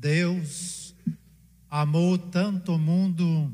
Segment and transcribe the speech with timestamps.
[0.00, 0.94] Deus
[1.68, 3.52] amou tanto o mundo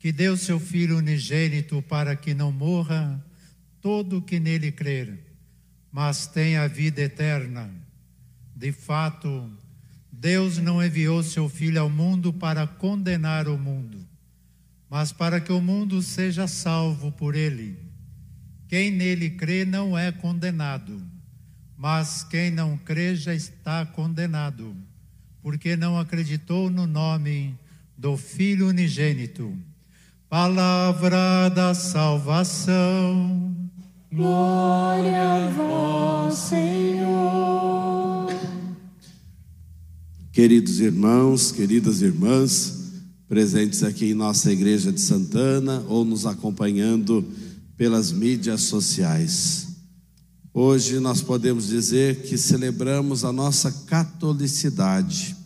[0.00, 3.24] que deu seu Filho unigênito para que não morra
[3.80, 5.16] todo que nele crer,
[5.92, 7.70] mas tenha vida eterna.
[8.52, 9.48] De fato,
[10.10, 14.04] Deus não enviou seu Filho ao mundo para condenar o mundo,
[14.90, 17.78] mas para que o mundo seja salvo por ele.
[18.66, 21.00] Quem nele crê não é condenado,
[21.76, 24.76] mas quem não crê já está condenado
[25.46, 27.54] porque não acreditou no nome
[27.96, 29.56] do Filho unigênito.
[30.28, 33.54] Palavra da salvação.
[34.12, 38.26] Glória a vós, Senhor.
[40.32, 47.24] Queridos irmãos, queridas irmãs, presentes aqui em nossa igreja de Santana ou nos acompanhando
[47.76, 49.75] pelas mídias sociais.
[50.58, 55.36] Hoje nós podemos dizer que celebramos a nossa catolicidade,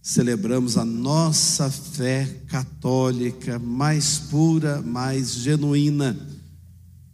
[0.00, 6.16] celebramos a nossa fé católica mais pura, mais genuína.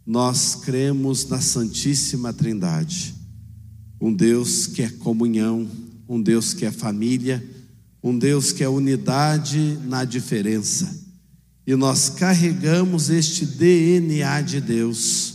[0.05, 3.15] Nós cremos na Santíssima Trindade,
[3.99, 5.67] um Deus que é comunhão,
[6.07, 7.43] um Deus que é família,
[8.03, 10.95] um Deus que é unidade na diferença.
[11.65, 15.34] E nós carregamos este DNA de Deus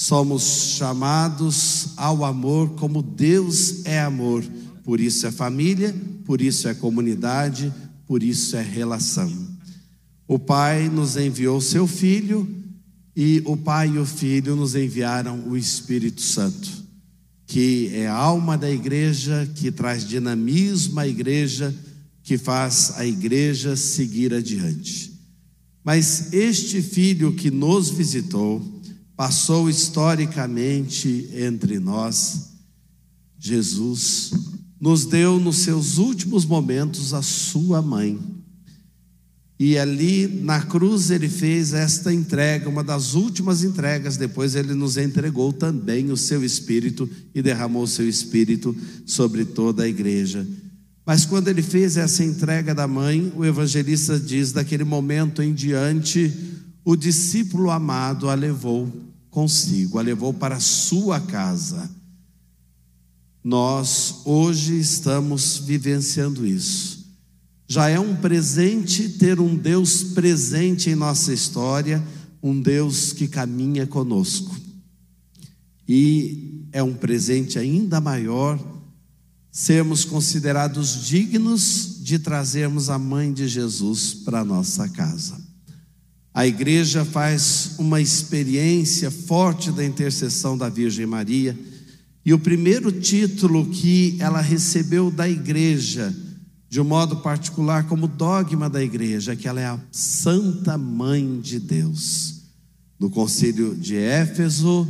[0.00, 4.44] Somos chamados ao amor como Deus é amor.
[4.84, 5.92] Por isso é família,
[6.24, 7.74] por isso é comunidade,
[8.06, 9.28] por isso é relação.
[10.28, 12.48] O Pai nos enviou seu Filho
[13.16, 16.70] e o Pai e o Filho nos enviaram o Espírito Santo,
[17.44, 21.74] que é a alma da igreja, que traz dinamismo à igreja,
[22.22, 25.12] que faz a igreja seguir adiante.
[25.82, 28.77] Mas este Filho que nos visitou,
[29.18, 32.50] passou historicamente entre nós,
[33.36, 34.30] Jesus
[34.80, 38.16] nos deu nos seus últimos momentos a sua mãe.
[39.58, 44.16] E ali na cruz ele fez esta entrega, uma das últimas entregas.
[44.16, 49.82] Depois ele nos entregou também o seu espírito e derramou o seu espírito sobre toda
[49.82, 50.46] a igreja.
[51.04, 56.32] Mas quando ele fez essa entrega da mãe, o evangelista diz: daquele momento em diante,
[56.84, 59.07] o discípulo amado a levou
[59.38, 61.88] consigo, a levou para sua casa.
[63.44, 67.06] Nós hoje estamos vivenciando isso.
[67.68, 72.02] Já é um presente ter um Deus presente em nossa história,
[72.42, 74.56] um Deus que caminha conosco.
[75.86, 78.58] E é um presente ainda maior
[79.52, 85.47] sermos considerados dignos de trazermos a mãe de Jesus para nossa casa.
[86.38, 91.58] A igreja faz uma experiência forte da intercessão da Virgem Maria.
[92.24, 96.14] E o primeiro título que ela recebeu da igreja,
[96.70, 101.40] de um modo particular, como dogma da igreja, é que ela é a Santa Mãe
[101.40, 102.44] de Deus.
[103.00, 104.86] No concílio de Éfeso,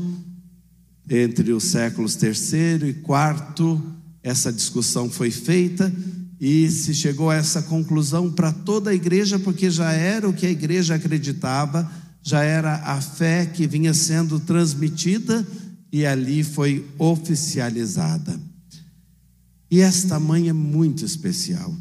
[1.08, 3.82] entre os séculos terceiro e quarto,
[4.22, 5.90] essa discussão foi feita
[6.40, 10.46] e se chegou a essa conclusão para toda a igreja, porque já era o que
[10.46, 11.90] a igreja acreditava,
[12.22, 15.46] já era a fé que vinha sendo transmitida
[15.92, 18.38] e ali foi oficializada.
[19.70, 21.74] E esta mãe é muito especial.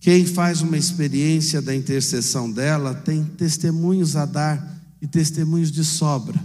[0.00, 6.40] Quem faz uma experiência da intercessão dela tem testemunhos a dar e testemunhos de sobra.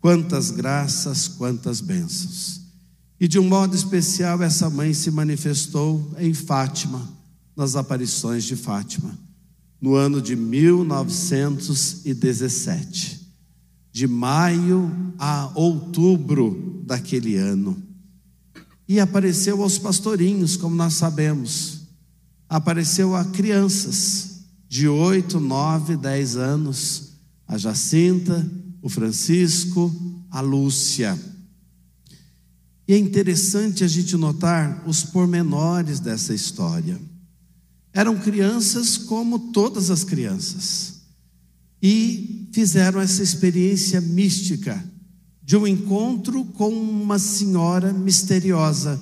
[0.00, 2.61] Quantas graças, quantas bênçãos.
[3.22, 7.08] E de um modo especial, essa mãe se manifestou em Fátima,
[7.54, 9.16] nas aparições de Fátima,
[9.80, 13.20] no ano de 1917,
[13.92, 17.80] de maio a outubro daquele ano.
[18.88, 21.82] E apareceu aos pastorinhos, como nós sabemos,
[22.48, 27.12] apareceu a crianças de oito, nove, dez anos,
[27.46, 28.44] a Jacinta,
[28.82, 29.94] o Francisco,
[30.28, 31.16] a Lúcia.
[32.86, 37.00] E é interessante a gente notar os pormenores dessa história.
[37.92, 41.02] Eram crianças como todas as crianças.
[41.82, 44.82] E fizeram essa experiência mística
[45.42, 49.00] de um encontro com uma senhora misteriosa.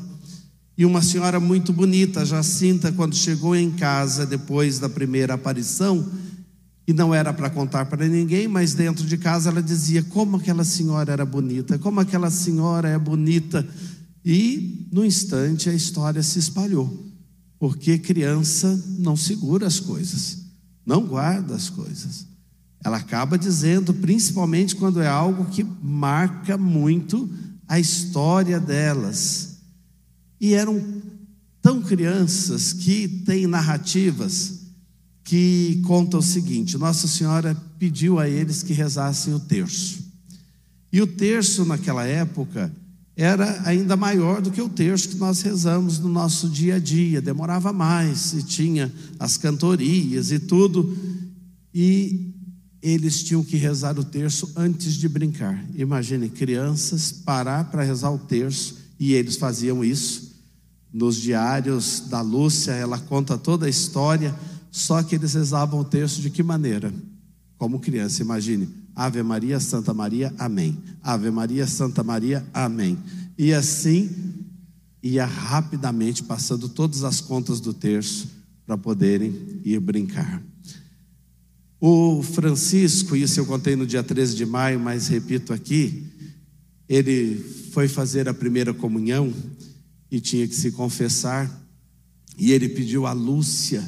[0.76, 6.10] E uma senhora muito bonita, Jacinta, quando chegou em casa depois da primeira aparição,
[6.86, 10.64] e não era para contar para ninguém, mas dentro de casa ela dizia como aquela
[10.64, 13.66] senhora era bonita, como aquela senhora é bonita.
[14.24, 17.06] E no instante a história se espalhou,
[17.58, 20.38] porque criança não segura as coisas,
[20.84, 22.26] não guarda as coisas.
[22.82, 27.28] Ela acaba dizendo, principalmente quando é algo que marca muito
[27.68, 29.58] a história delas.
[30.40, 30.82] E eram
[31.60, 34.59] tão crianças que têm narrativas
[35.30, 40.00] que contam o seguinte: Nossa Senhora pediu a eles que rezassem o terço.
[40.92, 42.72] E o terço naquela época
[43.16, 47.22] era ainda maior do que o terço que nós rezamos no nosso dia a dia,
[47.22, 50.98] demorava mais, e tinha as cantorias e tudo.
[51.72, 52.34] E
[52.82, 55.64] eles tinham que rezar o terço antes de brincar.
[55.76, 60.28] Imagine crianças parar para rezar o terço e eles faziam isso.
[60.92, 64.34] Nos diários da Lúcia, ela conta toda a história,
[64.70, 66.92] só que eles rezavam o terço de que maneira?
[67.58, 68.68] Como criança, imagine.
[68.94, 70.78] Ave Maria, Santa Maria, Amém.
[71.02, 72.98] Ave Maria, Santa Maria, Amém.
[73.36, 74.10] E assim
[75.02, 78.28] ia rapidamente passando todas as contas do terço
[78.66, 80.42] para poderem ir brincar.
[81.80, 86.06] O Francisco, isso eu contei no dia 13 de maio, mas repito aqui,
[86.86, 87.36] ele
[87.72, 89.32] foi fazer a primeira comunhão
[90.10, 91.50] e tinha que se confessar,
[92.36, 93.82] e ele pediu a Lúcia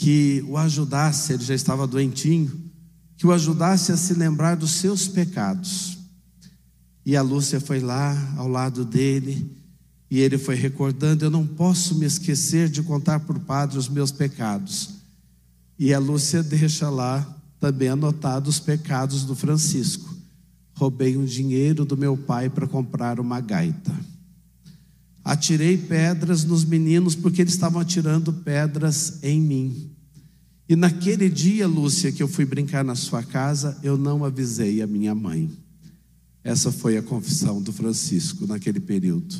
[0.00, 2.50] que o ajudasse, ele já estava doentinho,
[3.18, 5.98] que o ajudasse a se lembrar dos seus pecados.
[7.04, 9.62] E a Lúcia foi lá ao lado dele,
[10.10, 13.90] e ele foi recordando: Eu não posso me esquecer de contar para o padre os
[13.90, 14.88] meus pecados.
[15.78, 17.20] E a Lúcia deixa lá
[17.60, 20.16] também anotados os pecados do Francisco.
[20.76, 23.94] Roubei um dinheiro do meu pai para comprar uma gaita.
[25.24, 29.90] Atirei pedras nos meninos porque eles estavam atirando pedras em mim.
[30.68, 34.86] E naquele dia, Lúcia, que eu fui brincar na sua casa, eu não avisei a
[34.86, 35.50] minha mãe.
[36.42, 39.34] Essa foi a confissão do Francisco naquele período.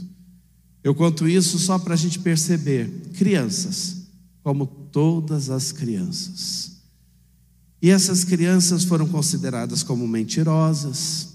[0.82, 4.08] Eu conto isso só para a gente perceber: crianças,
[4.42, 6.72] como todas as crianças.
[7.82, 11.28] E essas crianças foram consideradas como mentirosas,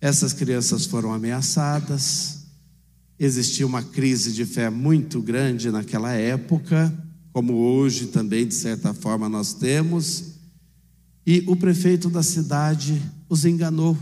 [0.00, 2.39] essas crianças foram ameaçadas,
[3.20, 6.90] existia uma crise de fé muito grande naquela época,
[7.34, 10.30] como hoje também, de certa forma, nós temos,
[11.26, 13.96] e o prefeito da cidade os enganou.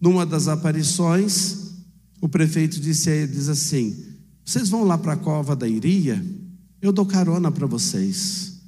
[0.00, 1.74] Numa das aparições,
[2.22, 3.94] o prefeito disse a eles assim:
[4.44, 6.24] Vocês vão lá para a cova da Iria?
[6.80, 8.62] Eu dou carona para vocês.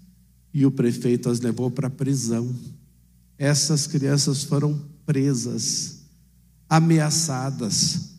[0.53, 2.55] E o prefeito as levou para a prisão.
[3.39, 6.01] Essas crianças foram presas,
[6.69, 8.10] ameaçadas.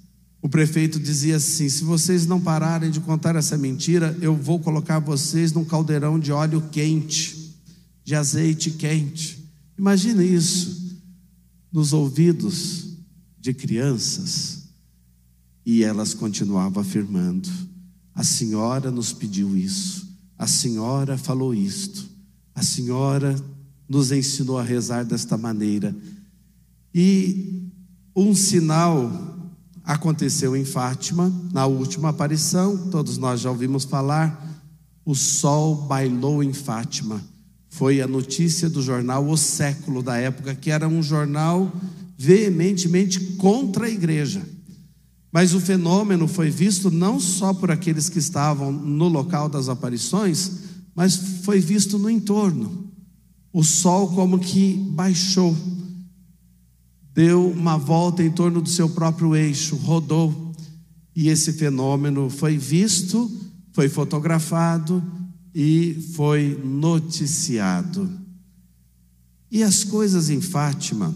[0.41, 4.99] O prefeito dizia assim: se vocês não pararem de contar essa mentira, eu vou colocar
[4.99, 7.55] vocês num caldeirão de óleo quente,
[8.03, 9.47] de azeite quente.
[9.77, 10.99] Imagine isso
[11.71, 12.97] nos ouvidos
[13.39, 14.61] de crianças.
[15.63, 17.47] E elas continuavam afirmando:
[18.15, 20.07] a senhora nos pediu isso,
[20.37, 22.09] a senhora falou isto,
[22.55, 23.35] a senhora
[23.87, 25.95] nos ensinou a rezar desta maneira.
[26.93, 27.69] E
[28.15, 29.30] um sinal
[29.83, 34.47] aconteceu em Fátima, na última aparição, todos nós já ouvimos falar,
[35.05, 37.21] o sol bailou em Fátima.
[37.69, 41.71] Foi a notícia do jornal O Século da época, que era um jornal
[42.17, 44.41] veementemente contra a igreja.
[45.31, 50.51] Mas o fenômeno foi visto não só por aqueles que estavam no local das aparições,
[50.93, 52.91] mas foi visto no entorno.
[53.53, 55.55] O sol, como que baixou,
[57.13, 60.53] deu uma volta em torno do seu próprio eixo, rodou,
[61.15, 63.29] e esse fenômeno foi visto,
[63.73, 65.03] foi fotografado
[65.53, 68.09] e foi noticiado.
[69.51, 71.13] E as coisas em Fátima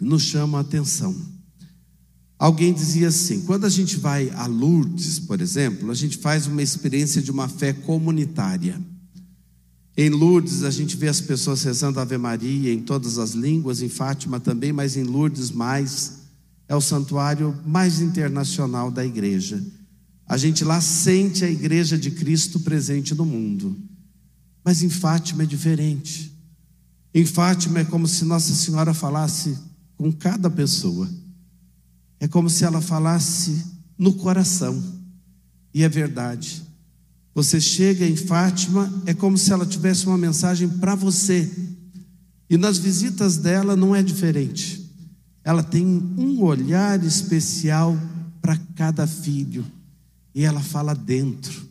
[0.00, 1.16] nos chamam a atenção.
[2.38, 6.62] Alguém dizia assim: quando a gente vai a Lourdes, por exemplo, a gente faz uma
[6.62, 8.80] experiência de uma fé comunitária.
[10.00, 13.88] Em Lourdes, a gente vê as pessoas rezando Ave Maria em todas as línguas, em
[13.90, 16.20] Fátima também, mas em Lourdes mais.
[16.66, 19.62] É o santuário mais internacional da igreja.
[20.26, 23.76] A gente lá sente a igreja de Cristo presente no mundo.
[24.64, 26.34] Mas em Fátima é diferente.
[27.12, 29.58] Em Fátima é como se Nossa Senhora falasse
[29.98, 31.10] com cada pessoa.
[32.18, 33.66] É como se ela falasse
[33.98, 34.82] no coração.
[35.74, 36.69] E é verdade.
[37.34, 41.48] Você chega em Fátima, é como se ela tivesse uma mensagem para você.
[42.48, 44.90] E nas visitas dela não é diferente.
[45.44, 47.96] Ela tem um olhar especial
[48.42, 49.64] para cada filho.
[50.34, 51.68] E ela fala dentro.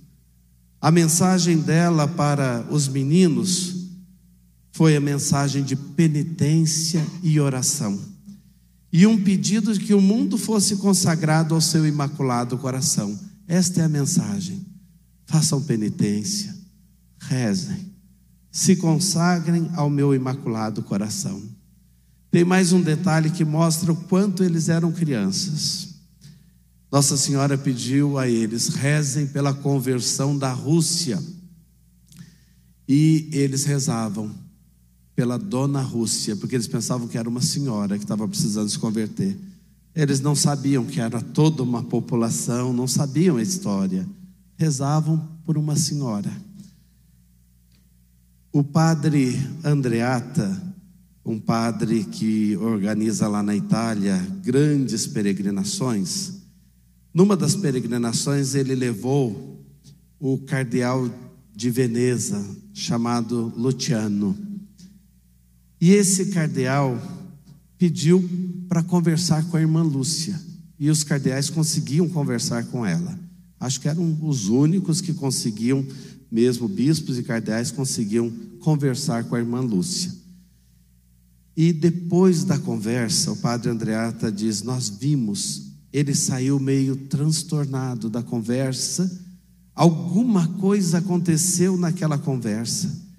[0.82, 3.76] A mensagem dela para os meninos
[4.72, 8.00] foi a mensagem de penitência e oração.
[8.92, 13.20] E um pedido de que o mundo fosse consagrado ao seu imaculado coração.
[13.46, 14.69] Esta é a mensagem.
[15.30, 16.56] Façam penitência,
[17.20, 17.94] rezem,
[18.52, 21.40] se consagrem ao meu imaculado coração.
[22.32, 25.90] Tem mais um detalhe que mostra o quanto eles eram crianças.
[26.92, 31.22] Nossa Senhora pediu a eles: rezem pela conversão da Rússia.
[32.88, 34.34] E eles rezavam
[35.16, 39.38] pela dona Rússia, porque eles pensavam que era uma senhora que estava precisando se converter.
[39.94, 44.08] Eles não sabiam que era toda uma população, não sabiam a história.
[44.60, 46.30] Rezavam por uma senhora.
[48.52, 50.62] O padre Andreata,
[51.24, 56.42] um padre que organiza lá na Itália grandes peregrinações,
[57.14, 59.66] numa das peregrinações ele levou
[60.20, 61.10] o cardeal
[61.56, 64.38] de Veneza, chamado Luciano.
[65.80, 67.02] E esse cardeal
[67.78, 68.30] pediu
[68.68, 70.38] para conversar com a irmã Lúcia.
[70.78, 73.29] E os cardeais conseguiam conversar com ela.
[73.60, 75.86] Acho que eram os únicos que conseguiam,
[76.32, 80.12] mesmo bispos e cardeais, conseguiam conversar com a irmã Lúcia.
[81.58, 88.24] E depois da conversa, o padre Andreata diz: Nós vimos, ele saiu meio transtornado da
[88.24, 89.12] conversa,
[89.76, 93.10] alguma coisa aconteceu naquela conversa.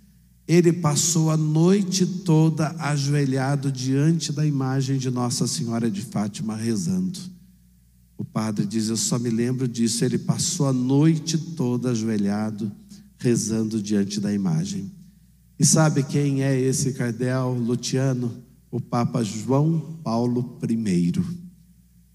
[0.48, 7.20] Ele passou a noite toda ajoelhado diante da imagem de Nossa Senhora de Fátima rezando.
[8.20, 10.04] O padre diz: Eu só me lembro disso.
[10.04, 12.70] Ele passou a noite toda ajoelhado,
[13.16, 14.92] rezando diante da imagem.
[15.58, 18.30] E sabe quem é esse cardeal Luciano?
[18.70, 21.12] O Papa João Paulo I.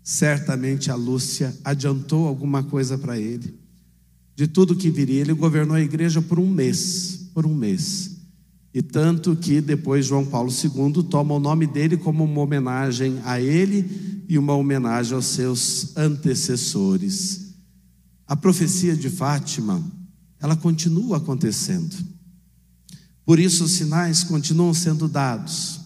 [0.04, 3.60] Certamente a Lúcia adiantou alguma coisa para ele.
[4.36, 8.16] De tudo que viria, ele governou a igreja por um mês, por um mês.
[8.72, 13.42] E tanto que depois João Paulo II toma o nome dele como uma homenagem a
[13.42, 17.54] ele e uma homenagem aos seus antecessores.
[18.28, 19.84] A profecia de Fátima,
[20.40, 21.96] ela continua acontecendo.
[23.26, 25.82] Por isso os sinais continuam sendo dados.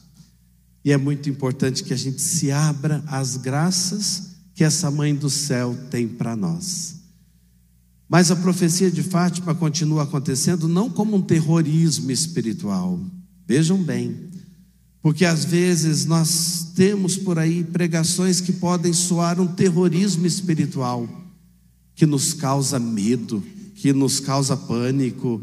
[0.84, 5.29] E é muito importante que a gente se abra às graças que essa mãe do
[5.29, 6.96] céu tem para nós.
[8.10, 13.00] Mas a profecia de Fátima continua acontecendo não como um terrorismo espiritual.
[13.48, 14.29] Vejam bem,
[15.01, 21.07] porque às vezes nós temos por aí pregações que podem soar um terrorismo espiritual,
[21.95, 23.43] que nos causa medo,
[23.75, 25.41] que nos causa pânico,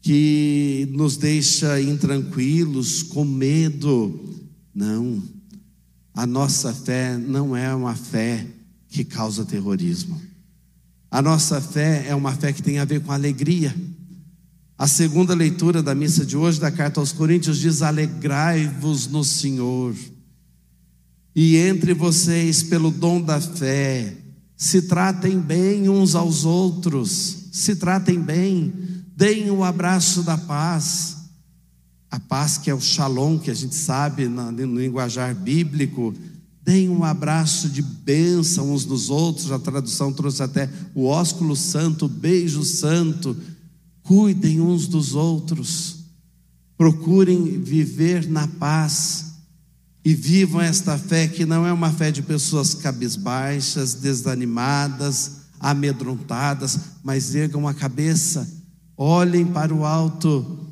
[0.00, 4.38] que nos deixa intranquilos, com medo.
[4.74, 5.22] Não,
[6.14, 8.46] a nossa fé não é uma fé
[8.88, 10.20] que causa terrorismo.
[11.10, 13.74] A nossa fé é uma fé que tem a ver com alegria.
[14.78, 19.94] A segunda leitura da missa de hoje, da carta aos Coríntios, diz: Alegrai-vos no Senhor.
[21.34, 24.16] E entre vocês, pelo dom da fé,
[24.56, 28.72] se tratem bem uns aos outros, se tratem bem,
[29.16, 31.16] deem o abraço da paz.
[32.10, 36.14] A paz que é o shalom, que a gente sabe no linguajar bíblico,
[36.62, 39.50] Deem um abraço de bênção uns nos outros.
[39.50, 43.36] A tradução trouxe até o ósculo santo, o beijo santo.
[44.02, 45.96] Cuidem uns dos outros.
[46.76, 49.29] Procurem viver na paz.
[50.04, 57.34] E vivam esta fé que não é uma fé de pessoas cabisbaixas, desanimadas, amedrontadas, mas
[57.34, 58.48] ergam a cabeça,
[58.96, 60.66] olhem para o alto.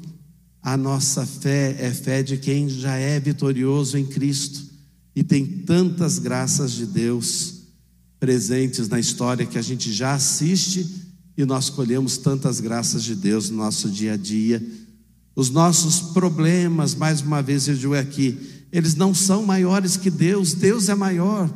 [0.63, 4.67] A nossa fé é fé de quem já é vitorioso em Cristo
[5.15, 7.55] e tem tantas graças de Deus
[8.21, 11.07] presentes na história que a gente já assiste
[11.37, 14.65] e nós colhemos tantas graças de Deus no nosso dia a dia.
[15.37, 20.53] Os nossos problemas, mais uma vez eu digo aqui, eles não são maiores que Deus,
[20.55, 21.51] Deus é maior.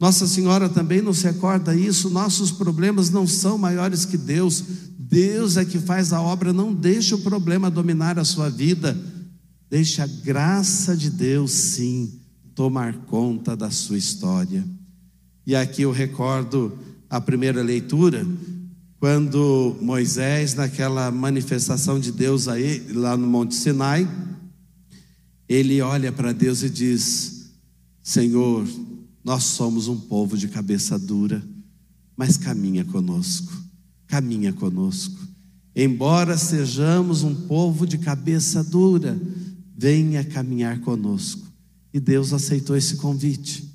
[0.00, 4.62] Nossa Senhora também nos recorda isso, nossos problemas não são maiores que Deus,
[4.96, 8.96] Deus é que faz a obra, não deixe o problema dominar a sua vida,
[9.68, 12.20] deixe a graça de Deus, sim,
[12.54, 14.64] tomar conta da sua história.
[15.44, 16.78] E aqui eu recordo
[17.10, 18.24] a primeira leitura,
[19.00, 24.08] quando Moisés, naquela manifestação de Deus aí, lá no Monte Sinai,
[25.48, 27.50] ele olha para Deus e diz:
[28.02, 28.66] Senhor,
[29.24, 31.42] nós somos um povo de cabeça dura,
[32.16, 33.52] mas caminha conosco.
[34.06, 35.18] caminha conosco.
[35.76, 39.20] Embora sejamos um povo de cabeça dura,
[39.76, 41.46] venha caminhar conosco.
[41.92, 43.68] E Deus aceitou esse convite.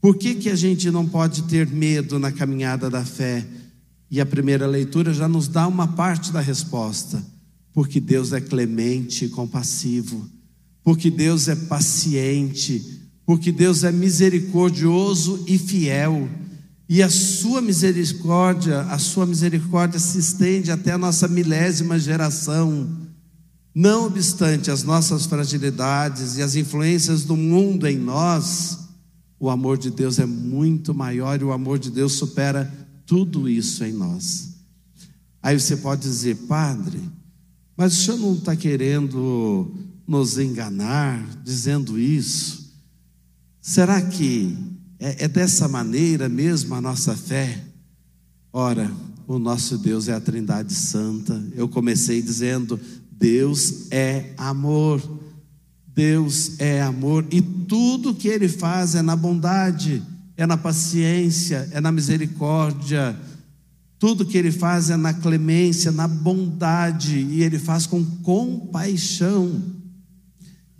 [0.00, 3.46] Por que, que a gente não pode ter medo na caminhada da fé?
[4.10, 7.24] E a primeira leitura já nos dá uma parte da resposta.
[7.72, 10.28] Porque Deus é clemente e compassivo,
[10.84, 16.28] porque Deus é paciente, porque Deus é misericordioso e fiel.
[16.88, 22.88] E a sua misericórdia, a sua misericórdia se estende até a nossa milésima geração.
[23.74, 28.80] Não obstante as nossas fragilidades e as influências do mundo em nós,
[29.40, 32.70] o amor de Deus é muito maior e o amor de Deus supera
[33.06, 34.52] tudo isso em nós.
[35.42, 37.00] Aí você pode dizer, Padre,
[37.76, 39.74] mas o senhor não está querendo
[40.06, 42.72] nos enganar dizendo isso?
[43.60, 44.56] Será que
[44.98, 47.64] é, é dessa maneira mesmo a nossa fé?
[48.52, 48.90] Ora,
[49.26, 51.42] o nosso Deus é a Trindade Santa.
[51.54, 52.78] Eu comecei dizendo:
[53.10, 55.00] Deus é amor.
[55.94, 60.02] Deus é amor e tudo que Ele faz é na bondade,
[60.38, 63.14] é na paciência, é na misericórdia
[64.02, 69.62] tudo que ele faz é na clemência, na bondade, e ele faz com compaixão.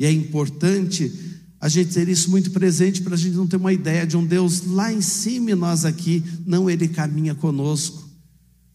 [0.02, 1.12] E é importante
[1.61, 4.26] a gente ter isso muito presente para a gente não ter uma ideia de um
[4.26, 8.11] Deus lá em cima e nós aqui, não, ele caminha conosco.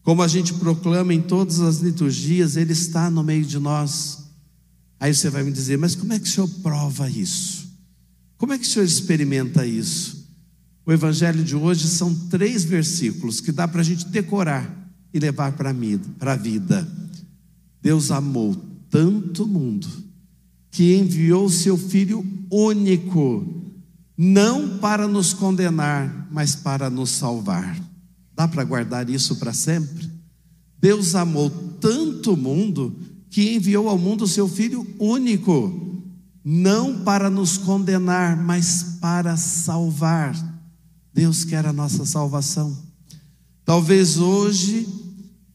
[0.02, 4.30] Como a gente proclama em todas as liturgias, ele está no meio de nós.
[4.98, 7.68] Aí você vai me dizer, mas como é que o senhor prova isso?
[8.38, 10.26] Como é que o senhor experimenta isso?
[10.86, 15.52] O evangelho de hoje são três versículos que dá para a gente decorar e levar
[15.52, 15.74] para
[16.32, 16.88] a vida.
[17.82, 18.56] Deus amou
[18.88, 20.07] tanto o mundo
[20.70, 23.46] que enviou seu Filho único,
[24.16, 27.78] não para nos condenar, mas para nos salvar.
[28.34, 30.08] Dá para guardar isso para sempre?
[30.80, 32.96] Deus amou tanto o mundo
[33.30, 36.02] que enviou ao mundo seu Filho único,
[36.44, 40.36] não para nos condenar, mas para salvar.
[41.12, 42.76] Deus quer a nossa salvação.
[43.64, 44.88] Talvez hoje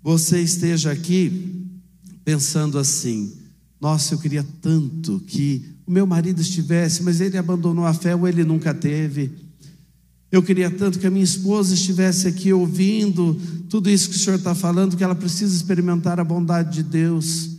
[0.03, 1.69] você esteja aqui
[2.23, 3.33] pensando assim:
[3.83, 8.25] nossa, eu queria tanto que o meu marido estivesse, mas ele abandonou a fé ou
[8.25, 9.29] ele nunca teve.
[10.31, 13.37] Eu queria tanto que a minha esposa estivesse aqui ouvindo
[13.69, 17.57] tudo isso que o Senhor está falando, que ela precisa experimentar a bondade de Deus.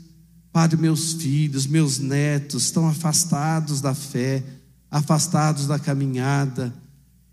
[0.51, 4.43] Padre, meus filhos, meus netos estão afastados da fé,
[4.91, 6.73] afastados da caminhada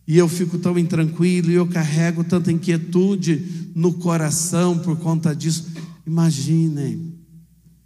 [0.05, 5.71] e eu fico tão intranquilo e eu carrego tanta inquietude no coração por conta disso.
[6.05, 7.20] Imaginem,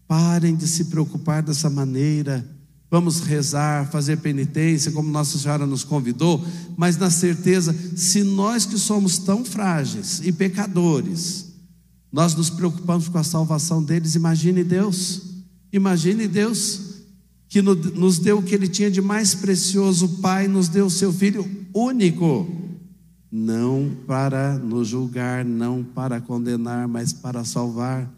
[0.07, 2.45] parem de se preocupar dessa maneira.
[2.89, 6.43] Vamos rezar, fazer penitência, como Nossa Senhora nos convidou,
[6.77, 11.53] mas na certeza, se nós que somos tão frágeis e pecadores,
[12.11, 15.21] nós nos preocupamos com a salvação deles, imagine Deus,
[15.73, 16.95] imagine Deus
[17.49, 20.89] que nos deu o que ele tinha de mais precioso, o Pai nos deu o
[20.89, 22.47] seu Filho único,
[23.31, 28.09] não para nos julgar, não para condenar, mas para salvar.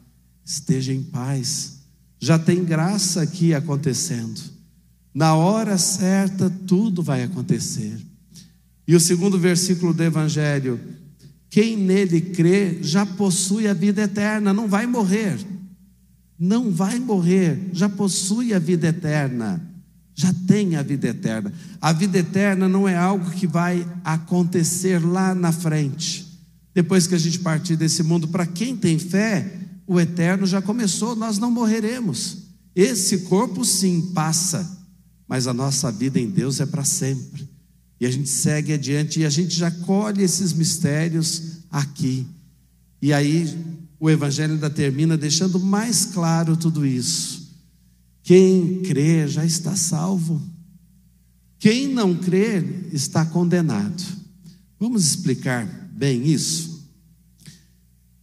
[0.45, 1.76] Esteja em paz,
[2.19, 4.39] já tem graça aqui acontecendo.
[5.13, 7.97] Na hora certa, tudo vai acontecer.
[8.87, 10.79] E o segundo versículo do Evangelho:
[11.49, 15.37] quem nele crê já possui a vida eterna, não vai morrer
[16.39, 19.61] não vai morrer, já possui a vida eterna,
[20.13, 21.51] já tem a vida eterna.
[21.81, 26.27] A vida eterna não é algo que vai acontecer lá na frente,
[26.73, 28.27] depois que a gente partir desse mundo.
[28.27, 29.51] Para quem tem fé,
[29.87, 32.39] o eterno já começou, nós não morreremos.
[32.75, 34.85] Esse corpo sim passa,
[35.27, 37.49] mas a nossa vida em Deus é para sempre.
[37.99, 42.27] E a gente segue adiante e a gente já colhe esses mistérios aqui.
[43.01, 43.57] E aí
[43.99, 47.47] o Evangelho ainda termina deixando mais claro tudo isso.
[48.21, 50.41] Quem crê já está salvo.
[51.57, 54.03] Quem não crê está condenado.
[54.79, 56.76] Vamos explicar bem isso?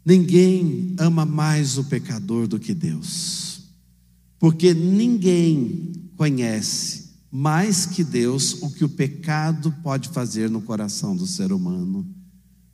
[0.05, 3.63] Ninguém ama mais o pecador do que Deus,
[4.39, 11.27] porque ninguém conhece mais que Deus o que o pecado pode fazer no coração do
[11.27, 12.07] ser humano.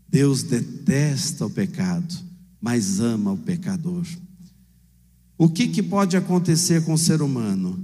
[0.08, 4.04] Deus detesta o pecado mas ama o pecador.
[5.38, 7.82] O que, que pode acontecer com o ser humano?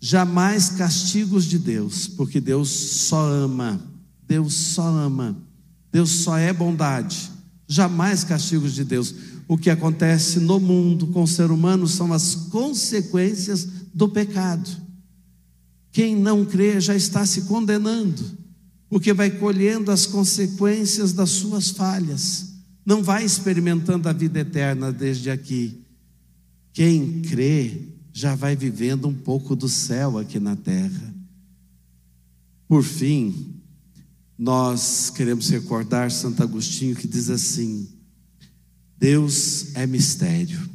[0.00, 3.80] Jamais castigos de Deus, porque Deus só ama,
[4.26, 5.36] Deus só ama,
[5.92, 7.30] Deus só é bondade,
[7.70, 9.14] jamais castigos de Deus.
[9.46, 14.68] O que acontece no mundo com o ser humano são as consequências do pecado.
[15.92, 18.24] Quem não crê já está se condenando,
[18.88, 22.48] porque vai colhendo as consequências das suas falhas.
[22.84, 25.84] não vai experimentando a vida eterna desde aqui.
[26.72, 31.14] Quem crê já vai vivendo um pouco do céu aqui na terra.
[32.66, 33.59] Por fim,
[34.40, 37.86] nós queremos recordar Santo Agostinho que diz assim:
[38.96, 40.66] Deus é mistério.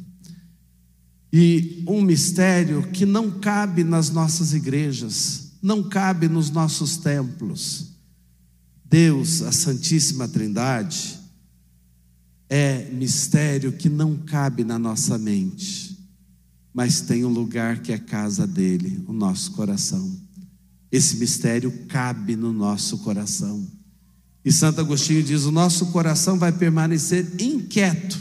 [1.32, 7.96] E um mistério que não cabe nas nossas igrejas, não cabe nos nossos templos.
[8.84, 11.18] Deus, a Santíssima Trindade,
[12.48, 15.98] é mistério que não cabe na nossa mente,
[16.72, 20.25] mas tem um lugar que é casa dele, o nosso coração.
[20.90, 23.66] Esse mistério cabe no nosso coração.
[24.44, 28.18] E Santo Agostinho diz: o nosso coração vai permanecer inquieto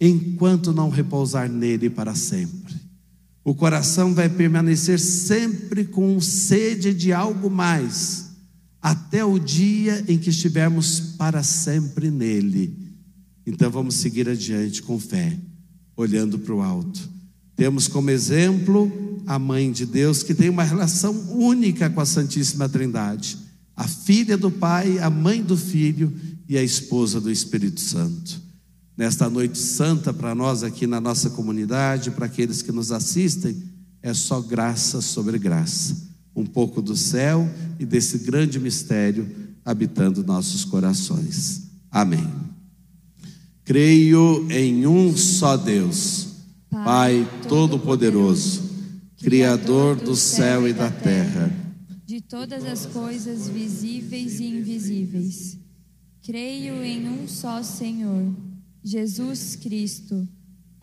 [0.00, 2.74] enquanto não repousar nele para sempre.
[3.44, 8.30] O coração vai permanecer sempre com sede de algo mais,
[8.80, 12.76] até o dia em que estivermos para sempre nele.
[13.46, 15.38] Então vamos seguir adiante com fé,
[15.96, 17.08] olhando para o alto.
[17.56, 22.66] Temos como exemplo a mãe de Deus, que tem uma relação única com a Santíssima
[22.66, 23.36] Trindade,
[23.76, 26.10] a filha do Pai, a mãe do Filho
[26.48, 28.40] e a esposa do Espírito Santo.
[28.96, 33.62] Nesta noite santa para nós aqui na nossa comunidade, para aqueles que nos assistem,
[34.02, 36.08] é só graça sobre graça.
[36.34, 37.46] Um pouco do céu
[37.78, 39.28] e desse grande mistério
[39.62, 41.64] habitando nossos corações.
[41.90, 42.26] Amém.
[43.62, 46.28] Creio em um só Deus,
[46.70, 48.67] Pai Todo-Poderoso,
[49.20, 51.50] Criador do céu e da terra,
[52.06, 55.58] de todas as coisas visíveis e invisíveis.
[56.24, 58.32] Creio em um só Senhor,
[58.82, 60.26] Jesus Cristo,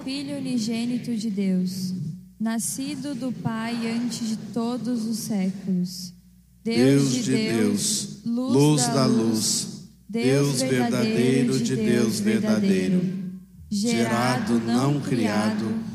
[0.04, 1.94] Filho unigênito de Deus,
[2.38, 6.14] nascido do Pai antes de todos os séculos.
[6.62, 9.88] Deus de Deus, luz da luz.
[10.10, 13.02] Deus verdadeiro de Deus verdadeiro,
[13.70, 15.95] gerado, não criado,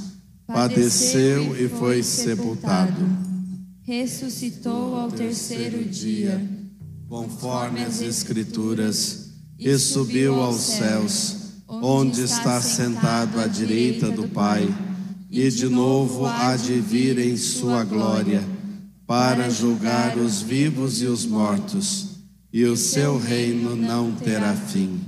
[0.53, 3.05] padeceu e foi sepultado.
[3.83, 6.41] Ressuscitou ao terceiro dia,
[7.07, 11.35] conforme as Escrituras, e subiu aos céus,
[11.67, 14.67] onde está sentado à direita do Pai,
[15.29, 18.43] e de novo há de vir em sua glória,
[19.05, 22.11] para julgar os vivos e os mortos
[22.53, 24.99] e o seu reino não terá fim.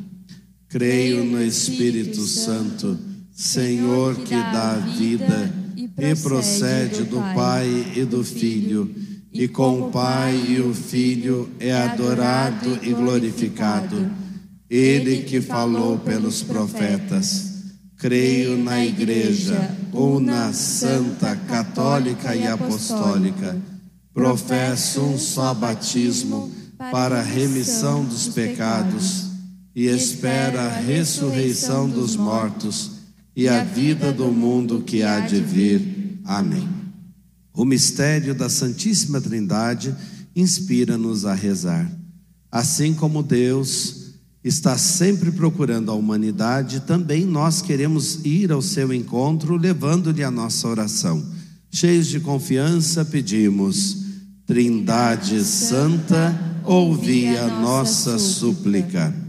[0.70, 2.98] Creio no Espírito Santo,
[3.34, 8.94] Senhor que dá vida e procede do Pai e do Filho,
[9.34, 14.08] e com o Pai e o Filho é adorado e glorificado.
[14.70, 17.52] Ele que falou pelos profetas.
[17.98, 23.58] Creio na Igreja, una, santa, católica e apostólica.
[24.14, 26.52] Professo um só batismo
[26.92, 29.26] para a remissão dos pecados
[29.76, 32.93] e espera a ressurreição dos mortos
[33.36, 36.20] e a vida do mundo que há de vir.
[36.24, 36.68] Amém.
[37.54, 39.96] O mistério da Santíssima Trindade
[40.36, 41.92] inspira-nos a rezar.
[42.52, 49.56] Assim como Deus está sempre procurando a humanidade, também nós queremos ir ao seu encontro,
[49.56, 51.24] levando-lhe a nossa oração.
[51.72, 53.98] Cheios de confiança, pedimos:
[54.46, 59.23] Trindade Santa, ouvi a nossa súplica.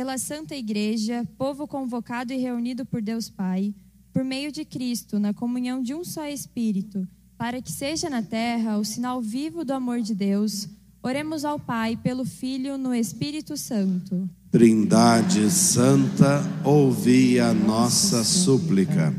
[0.00, 3.74] Pela Santa Igreja, povo convocado e reunido por Deus Pai,
[4.14, 8.78] por meio de Cristo, na comunhão de um só Espírito, para que seja na terra
[8.78, 10.66] o sinal vivo do amor de Deus,
[11.02, 14.26] oremos ao Pai pelo Filho no Espírito Santo.
[14.50, 19.14] Trindade Santa, ouvi a nossa súplica.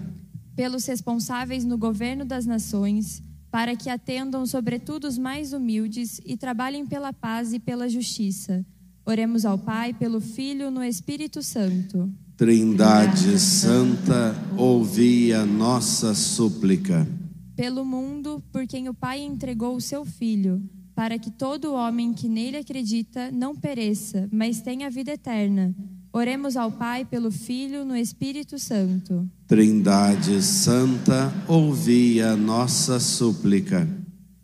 [0.56, 6.88] Pelos responsáveis no governo das nações, para que atendam sobretudo os mais humildes e trabalhem
[6.88, 8.66] pela paz e pela justiça.
[9.06, 12.10] Oremos ao Pai, pelo Filho, no Espírito Santo.
[12.38, 17.08] Trindade Santa, ouvi a nossa súplica.
[17.56, 20.62] Pelo mundo, por quem o Pai entregou o seu Filho,
[20.96, 25.74] para que todo homem que nele acredita não pereça, mas tenha vida eterna.
[26.14, 29.28] Oremos ao Pai pelo Filho no Espírito Santo.
[29.48, 33.88] Trindade Santa, ouvi a nossa súplica.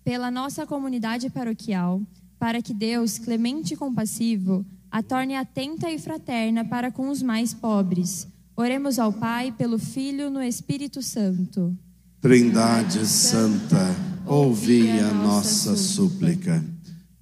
[0.04, 2.02] Pela nossa comunidade paroquial,
[2.40, 7.54] para que Deus, clemente e compassivo, a torne atenta e fraterna para com os mais
[7.54, 8.28] pobres.
[8.56, 11.78] Oremos ao Pai pelo Filho no Espírito Santo.
[12.20, 13.96] Trindade Santa,
[14.26, 16.64] ouvi a nossa súplica.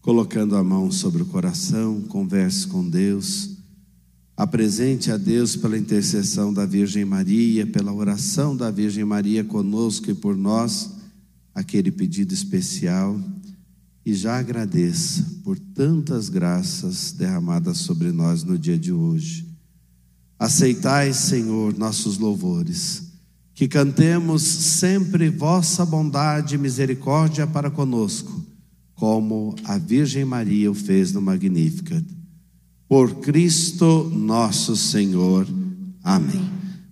[0.02, 3.58] Colocando a mão sobre o coração, converse com Deus.
[4.38, 10.14] Apresente a Deus pela intercessão da Virgem Maria, pela oração da Virgem Maria conosco e
[10.14, 10.92] por nós,
[11.54, 13.20] aquele pedido especial.
[14.06, 19.48] E já agradeça por tantas graças derramadas sobre nós no dia de hoje.
[20.38, 23.04] Aceitai, Senhor, nossos louvores,
[23.54, 28.46] que cantemos sempre vossa bondade e misericórdia para conosco,
[28.94, 32.06] como a Virgem Maria o fez no Magnificat.
[32.88, 35.48] Por Cristo nosso Senhor.
[36.04, 36.55] Amém.